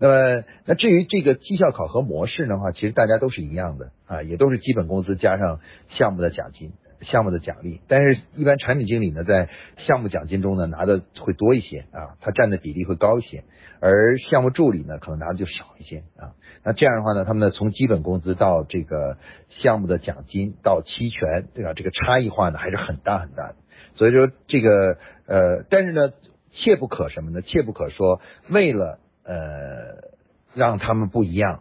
[0.00, 5.60] 那么那至于这个绩效考核模式的话，其实大家都是一样的啊，也都是基本工资加上
[5.96, 6.72] 项目的奖金。
[7.04, 9.48] 项目的奖励，但是一般产品经理呢，在
[9.88, 13.42] 项目奖金中呢拿的会多一些啊，他占的比例会高一些，
[13.80, 16.30] 而项目助理呢可能拿的就少一些啊。
[16.64, 19.18] 那这样的话呢，他们呢从基本工资到这个
[19.60, 21.72] 项目的奖金到期权，对吧？
[21.74, 23.56] 这个差异化呢还是很大很大的。
[23.96, 26.12] 所以说这个呃，但是呢，
[26.52, 27.42] 切不可什么呢？
[27.42, 30.10] 切不可说为了呃
[30.54, 31.60] 让他们不一样。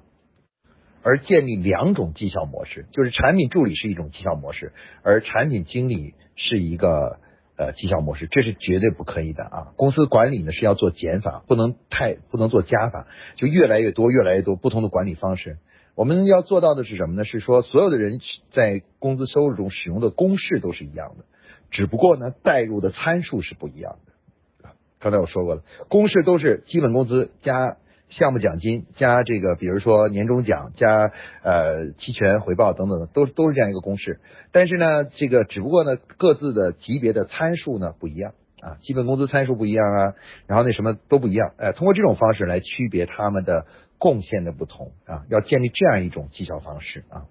[1.04, 7.20] 而建立两种绩效模式，就是产品助理是一种绩效模式，而产品经理是一个
[7.62, 9.68] 呃绩效模式，这是绝对不可以的啊！
[9.76, 15.58] 公司管理呢是要做减法，不能太不能做加法，就越来越多越来越多不同的管理方式。
[15.96, 17.24] 我们要做到的是什么呢？
[17.24, 18.20] 是说所有的人
[18.54, 21.26] 在工资收入中使用的公式都是一样的，
[21.70, 24.70] 只不过呢代入的参数是不一样的。
[25.00, 27.78] 刚才我说过了，公式都是基本工资加。
[28.12, 31.12] 项目奖金加这个，比如说年终奖加
[31.44, 34.20] 呃期权回报等等的，都都是这样一个公式。
[34.52, 40.14] 但是呢，这个只不过呢，各自的级别的参数呢不一样啊，基本工资参数不一样啊，
[40.46, 41.54] 然后那什么都不一样。
[41.58, 43.66] 哎，通过这种方式来区别他们的
[43.98, 47.26] 贡献的不同啊，要建立这样一种绩效方式啊。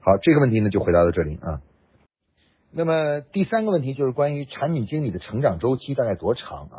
[0.00, 1.60] 好，这个问题呢就回答到这里啊。
[2.72, 6.78] 那么第三个问题就是关于产品经理的成长周期大概多长啊？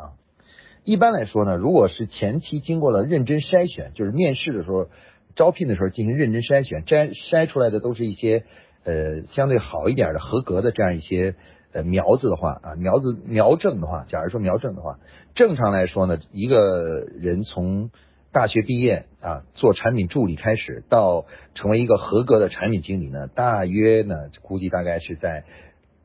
[0.86, 4.86] 一般来说呢，如果是前期经过了认真筛选，就是面试的时候、
[5.34, 8.44] 招聘的时候进行认真筛选，筛筛出来的都是一些
[8.84, 11.34] 呃相对好一点的、合格的这样一些
[11.72, 15.00] 呃苗子的话啊，苗子苗正的话，假如说苗正的话，
[15.34, 17.90] 正常来说呢，一个人从
[18.30, 25.42] 大学毕业啊做产品助理开始，到成为一个合格的产品经理呢，大约呢估计大概是在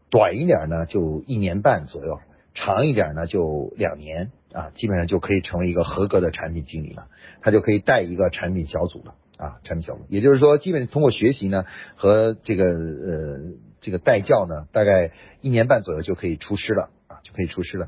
[0.09, 2.19] 短一点呢就一年半左右，
[2.53, 4.31] 长一点呢就两年。
[4.53, 7.07] 啊，基本上就可以成为一个合格的产品经理了，
[7.39, 11.63] 他就可以带一个产品小组了啊，产品小组，也就是说，基本通过学习呢
[11.95, 13.39] 和这个呃
[13.79, 17.87] 这个带教呢，大概一年半左右就可以出师了啊，就可以出师了。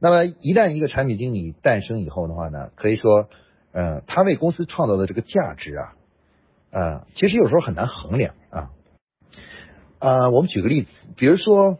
[0.00, 3.28] 那么一旦一个产品经理诞生以后的话呢，可以说，
[3.70, 5.92] 呃，他为公司创造的这个价值啊，
[6.72, 8.70] 呃，其实有时候很难衡量啊。
[10.00, 11.78] 啊，我们举个例子，比如说，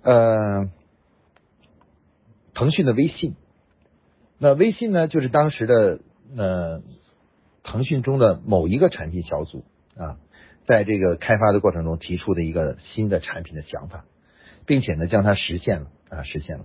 [0.00, 0.70] 呃，
[2.58, 3.36] 腾讯的微信。
[4.36, 6.00] 那微信呢，就是当时的
[6.36, 6.82] 呃
[7.62, 9.62] 腾讯中的某一个产品小组
[9.96, 10.18] 啊，
[10.66, 14.04] 在这个开发的过程中提出的一个新的产品的想法，
[14.66, 16.64] 并且呢将它实现了啊实现了。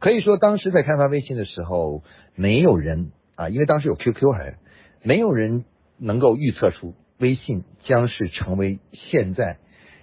[0.00, 2.02] 可以说当时在开发微信的时候，
[2.34, 4.58] 没有人啊，因为当时有 QQ 还
[5.02, 5.64] 没有人
[5.96, 9.56] 能够预测出微信将是成为现在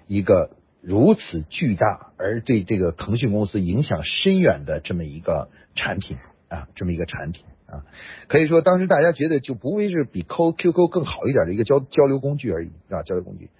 [0.07, 6.17] 一个如此巨大而对这个腾讯公司影响深远的这么一个产品。
[6.49, 7.85] 啊，这么一个产品啊，
[8.27, 13.51] 可以说当时大家觉得就不会是比 Q Q Q 更好一点的一个交交流工具而已啊，交流工具。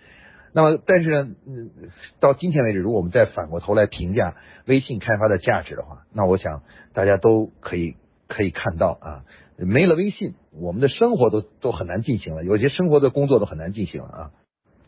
[0.53, 1.29] 那么，但是呢，
[2.19, 7.95] 到今天为止，如果我们再反过头来评价微信开发的价值的话，那我想大家都可以
[8.27, 9.23] 可以看到啊，
[9.55, 14.31] 没了微信，我们的生活都都很难进行了，有些生活的工作都很难进行了啊。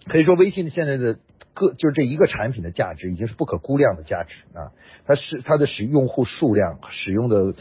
[0.07, 1.19] 可以说，微信现在的
[1.53, 4.71] 各就是这一个产品的价值已经是不可估量的价值啊，
[5.05, 7.55] 它是它的使用户数量使用的。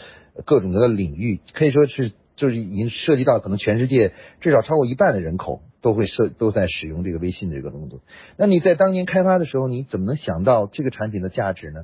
[0.47, 8.01] 各种各的领域可以说是就是已经涉及到可能全世界至少超过一半的人口都会设都在使用这个微信这个动作。
[8.39, 11.83] 那你在当年开发的时候，你怎么能想到这个产品的价值呢？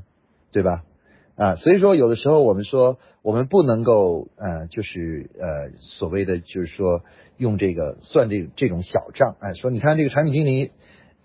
[0.53, 0.85] 对吧？
[1.35, 7.03] 啊，所以说有的时候我们说我们不能够呃就是呃所谓的就是说
[7.37, 10.71] 用这个算这这种小账，哎，说你看这个产品经理，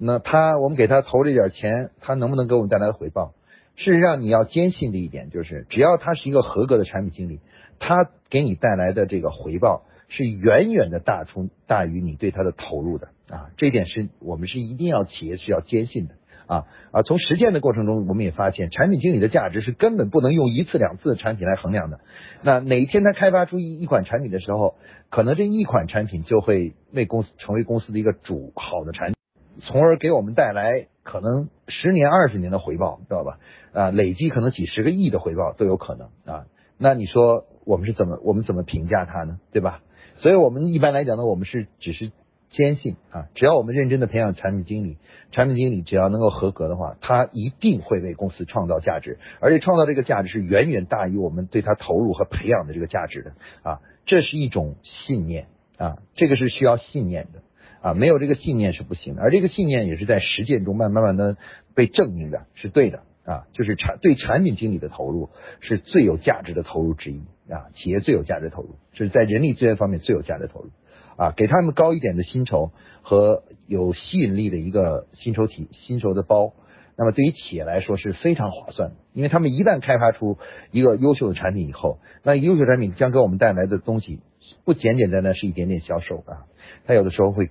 [0.04, 3.34] 那他我们给他投这点钱，他能不能给我们带来回报？
[3.76, 7.40] 事实上，你要坚信的一点就是，只要他是一个合格的产品经理，
[7.80, 13.52] 他给你带来的这个回报是远远的大出大于你对他的投入的啊！
[13.58, 16.16] 这一点是我们是一定要企业是要坚信的
[16.48, 17.02] 啊啊！
[17.04, 22.00] 从实践的过程中，我们也发现，产品经理的价值是根本不能用一次两次的产品来衡量的。
[22.42, 24.76] 那哪一天他开发出一一款产品的时候，
[25.10, 29.16] 可能这一款产品就会为公司成为公司的一个主好的产品，
[29.64, 33.40] 从而给我们带来可能十年二十年的回报，知道吧？
[33.74, 36.46] 啊，累计可能几十个亿的回报都有可能啊。
[36.78, 39.40] 那你说我们是怎么我们怎么评价它呢？
[39.52, 39.82] 对吧？
[40.20, 42.12] 所以我们一般来讲呢，我们是只是
[42.52, 44.98] 坚信啊，只要我们认真的培养产品经理，
[45.32, 53.32] 产品经理只要能够合格的话，他一定会为公司创造价值，而且创造这个价值是远远大于我们对他投入和培养的这个价值的
[53.64, 53.80] 啊。
[54.06, 55.48] 这是一种信念
[55.78, 57.42] 啊，这个是需要信念的
[57.82, 61.36] 啊，没有这个信念是不行的，而这个信念也是在实践中慢慢慢的
[61.76, 65.30] 被证明的，是对的啊，就是产对产品经理的投入
[65.62, 67.22] 是最有价值的投入之一
[67.52, 70.70] 啊，企业最有价值投入是在人力资源方面最有价值投入
[71.18, 72.72] 啊，给他们高一点的薪酬
[73.02, 76.54] 和有吸引力的一个薪酬体薪酬的包，
[76.96, 80.38] 那么对于企业来说是非常划算的，因为他们一旦开发出
[80.72, 84.20] 一个优秀的产品以后，那优秀产品将给我们带来的东西
[84.66, 86.46] 不简简单单是一点点销售啊，
[86.86, 87.50] 它有的时候会。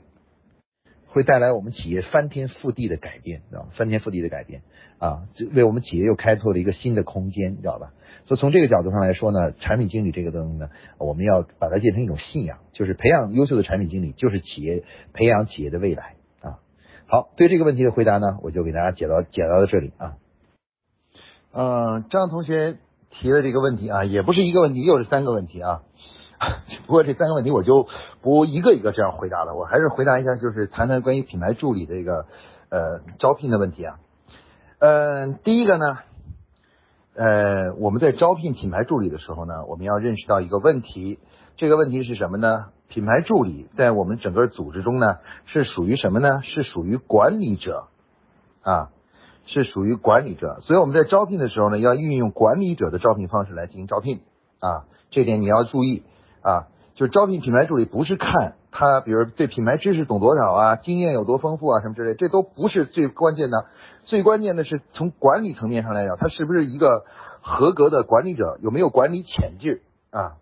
[1.12, 3.68] 会带来我们企业翻天覆地的改变，知道吗？
[3.76, 4.62] 翻天覆地的改变
[4.98, 7.92] 啊，就为我们企业又开拓了一个新的空间，知道吧？
[8.26, 16.60] 所以从这个角度上来说呢，产品经理这个东西呢，我们要把它变成一种信仰，就是培养优秀的产品经理，就是企业培养企业的未来啊。
[17.06, 20.14] 好，对这个问题的回答呢，我就给大家解到解答到这里啊。
[21.52, 22.76] 嗯，张同学
[23.10, 25.82] 提的这个问题啊，也不是一个问题，又是三个问题啊。
[26.86, 27.86] 不过这三个问题我就
[28.22, 32.24] 不一个一个这样回答了，我还是回答一下，就是谈谈关于品牌助理这个
[32.70, 33.98] 呃招聘的问题啊。
[34.78, 35.98] 嗯，第一个呢，
[37.14, 41.18] 呃，我们在招聘品牌助理的时候呢，我们要认识到一个问题，
[41.56, 42.68] 这个问题是什么呢？
[42.88, 46.40] 品牌助理在我们整个组织中呢，是属于什么呢？
[46.42, 47.88] 是属于管理者
[48.62, 48.88] 啊，
[49.44, 54.20] 是属于管理者，所以我们在招聘的时候呢，要运用管理者的招聘方式来进行招聘
[54.58, 56.02] 啊，这点你要注意。
[56.42, 63.66] 啊，就是招聘品牌助理，不是看他，比如对品牌知识懂多少啊，经验有多丰富啊，什么之类，这都不是最关键的。
[64.04, 67.04] 最关键的是从管理层面上来讲，他是不是一个
[67.42, 70.34] 合格的管理者，有没有管理潜质啊？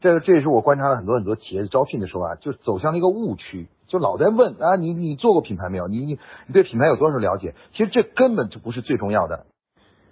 [0.00, 5.88] 这这也是我观察了很多很多企业招聘的时候啊，就走向了一个误区，就老在问啊，你你做过品牌没有？
[5.88, 7.54] 你你你对品牌有多少了解？
[7.72, 9.46] 其实这根本就不是最重要的。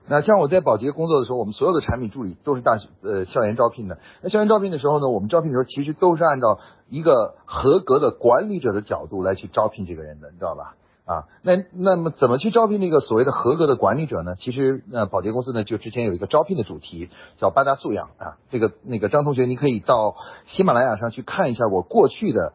[0.07, 3.99] 那像我在保洁工作的时候，我们所有的产品助理都是大呃校园招聘的。
[4.23, 6.59] 那校园招聘的时候呢，我们招聘的时候其实都是按照
[6.91, 10.75] 一个合格的管理者的角度来去招聘这个人的，你知道吧？
[11.07, 14.37] 啊，那那么怎么去招聘那个所谓的合格的管理者呢？
[14.41, 18.37] 其实呃，保洁公司呢就之前有一个招聘的主题叫八大素养啊。
[18.51, 20.17] 这个那个张同学，你可以到
[20.55, 22.53] 喜马拉雅上去看一下我过去的。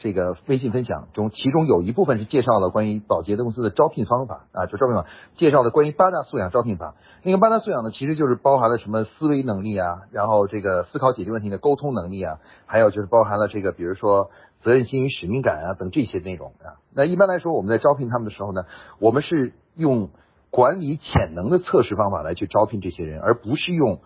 [0.00, 5.04] 这个微信分享中，其中有一部分是介绍了关于保洁的公司的招聘方法啊，就招聘法
[5.36, 6.94] 介绍了关于八大素养招聘法。
[7.22, 14.30] 那个八大素养呢，其实就是包含了什么思维能力啊，然后这个思考解决问题的沟通能力啊，还有就是包含了这个比如说
[14.62, 16.80] 责任心与使命感啊等这些内容啊。
[16.94, 18.64] 那一般来说，我们在招聘他们的时候呢，
[19.00, 20.08] 我们是用
[20.50, 24.00] 管理潜能的测试方法来去招聘这些人，而不是用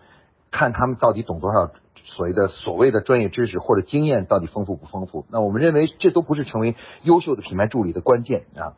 [0.51, 1.71] 看他们到底懂多少。
[2.05, 5.25] 所谓的所谓的专业知识或者经验到底丰富不丰富？
[5.31, 8.77] 那我们认为这都不是成为优秀的品牌助理的关键啊。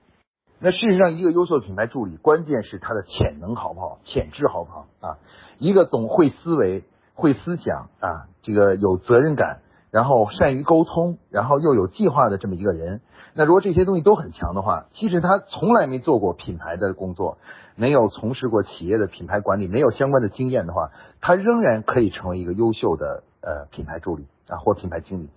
[0.60, 5.18] 那事实上，一个优秀的品牌助理，关键是他的潜能好不好，潜质好不好啊？
[5.60, 9.60] 一个懂会思维、会思想啊，这个有责任感，
[9.92, 13.02] 然后善于沟通，然后又有计划的这么一个人，
[13.38, 17.38] 那如果这些东西都很强的话，即使他从来没做过品牌的工作。
[17.80, 20.90] 没有从事过企业的品牌管理，没有相关的经验的话，
[21.22, 25.30] 他仍然可以成为一个优秀的呃品牌助理啊或品牌经理。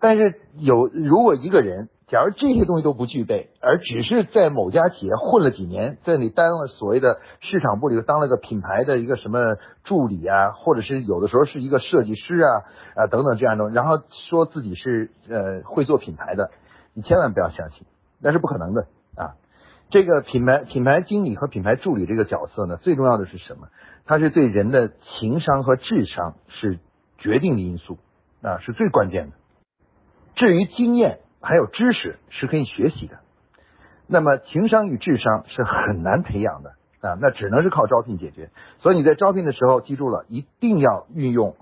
[0.00, 12.48] 但是有如果一个人，假如这些东西都不具备，而只是在某家企业混了几年，在里当了所谓的市场部里头当了个品牌的一个什么助理啊，或者是有的时候是一个设计师啊
[12.96, 13.98] 啊等等这样的，然后
[14.30, 16.50] 说自己是呃会做品牌的，
[16.94, 17.86] 你千万不要相信，
[18.20, 18.86] 那是不可能的
[19.16, 19.34] 啊。
[19.90, 23.68] 这个品牌品牌经理和品牌助理这个角色呢，最重要的是什么？
[24.06, 26.78] 它是对人的情商和智商是
[27.18, 27.98] 决定的因素
[28.42, 29.36] 啊，是最关键的。
[30.34, 33.18] 至于经验还有知识是可以学习的，
[34.06, 36.70] 那么情商与智商是很难培养的
[37.02, 38.48] 啊，那只能是靠招聘解决。
[38.80, 41.54] 所以你在招聘的时候，记住了一定要运用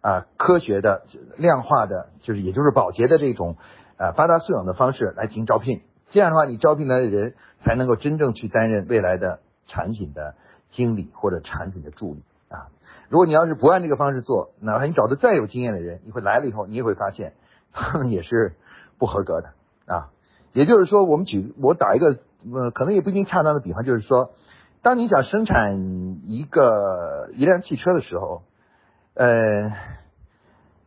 [0.00, 1.06] 啊科学的
[1.36, 3.56] 量化的，就是也就是保洁的这种
[3.98, 5.82] 啊八大素养的方式来进行招聘。
[6.10, 7.34] 这样的话，你招聘来的人
[7.64, 10.34] 才能够真正去担任未来的产品的
[10.72, 12.68] 经理或者产品的助理啊。
[13.08, 17.34] 如果你要是不按这个方式做，哪怕你找的再有经验的人，你会来了以后，你也会发现
[17.72, 18.54] 他们也是
[18.98, 19.48] 不合格的
[19.86, 20.10] 啊。
[20.52, 22.16] 也就是说，我们举我打一个
[22.52, 24.30] 呃，可能也不一定恰当的比方，就是说，
[24.82, 25.78] 当你想生产
[26.28, 28.42] 一个一辆汽车的时候，
[29.14, 29.72] 呃，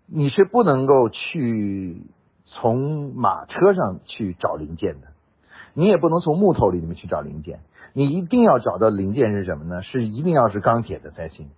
[0.07, 2.03] 你是不能够去
[2.50, 5.08] 从马车上去找零件的。
[5.74, 7.60] 你也不能从木头里面去找零件，
[7.93, 9.82] 你一定要找到零件是什么呢？
[9.84, 11.50] 是一定要是钢铁的才行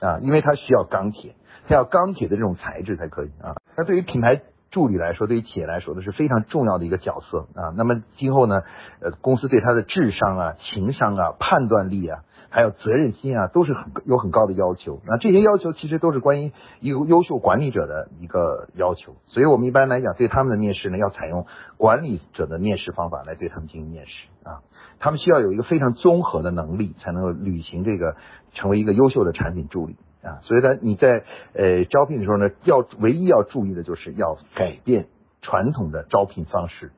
[0.00, 1.34] 啊，因为它需要钢铁，
[1.68, 3.54] 它要钢铁的这种材质才可以啊。
[3.76, 7.72] 那对于品牌助理来说，对于企业来说，呢是非常重要的一个角色啊。
[7.76, 8.62] 那么今后呢，
[9.00, 15.00] 呃，公司对他的智商啊、情商啊、判断力啊，还有责任心啊，都是很有很高的要求。
[15.06, 19.14] 那这些要求其实都是关于一个优秀管理者的一个要求。
[19.28, 21.46] 所以我们一般来讲，对他们的面试呢，要采用
[21.76, 24.60] 管理者的面试方法来对他们进行面试啊。
[24.98, 28.16] 他们需要有一个非常综合的能力，才能够履行这个
[28.52, 30.40] 成为一个优秀的产品助理啊。
[30.42, 31.24] 所以呢，你在
[31.54, 35.06] 呃招聘的时候呢，要唯一要注意的就是要改变
[35.40, 36.90] 传统的招聘方式。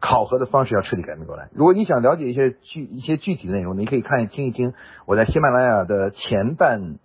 [0.00, 1.48] 考核的方式要彻底改变过来。
[1.52, 4.74] 如果你想了解一些具一些具体的内容，你可以看听一听
[5.06, 6.98] 我在喜马拉雅的前半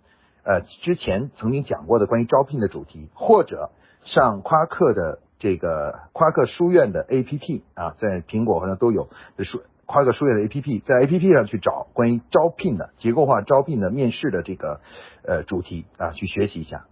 [0.44, 3.70] 呃之前曾经讲过的关于招聘的主题，或者
[4.04, 14.80] 上夸克的这个夸克书院的 APP 啊，在苹果好像都有书夸克书院的 APP，在 APP 上去找关于招聘的结构化招聘的面试的这个
[15.26, 16.84] 呃主题啊，去学习一下。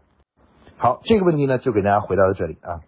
[0.77, 2.81] 好，这个问题呢就给大家回答到这里啊。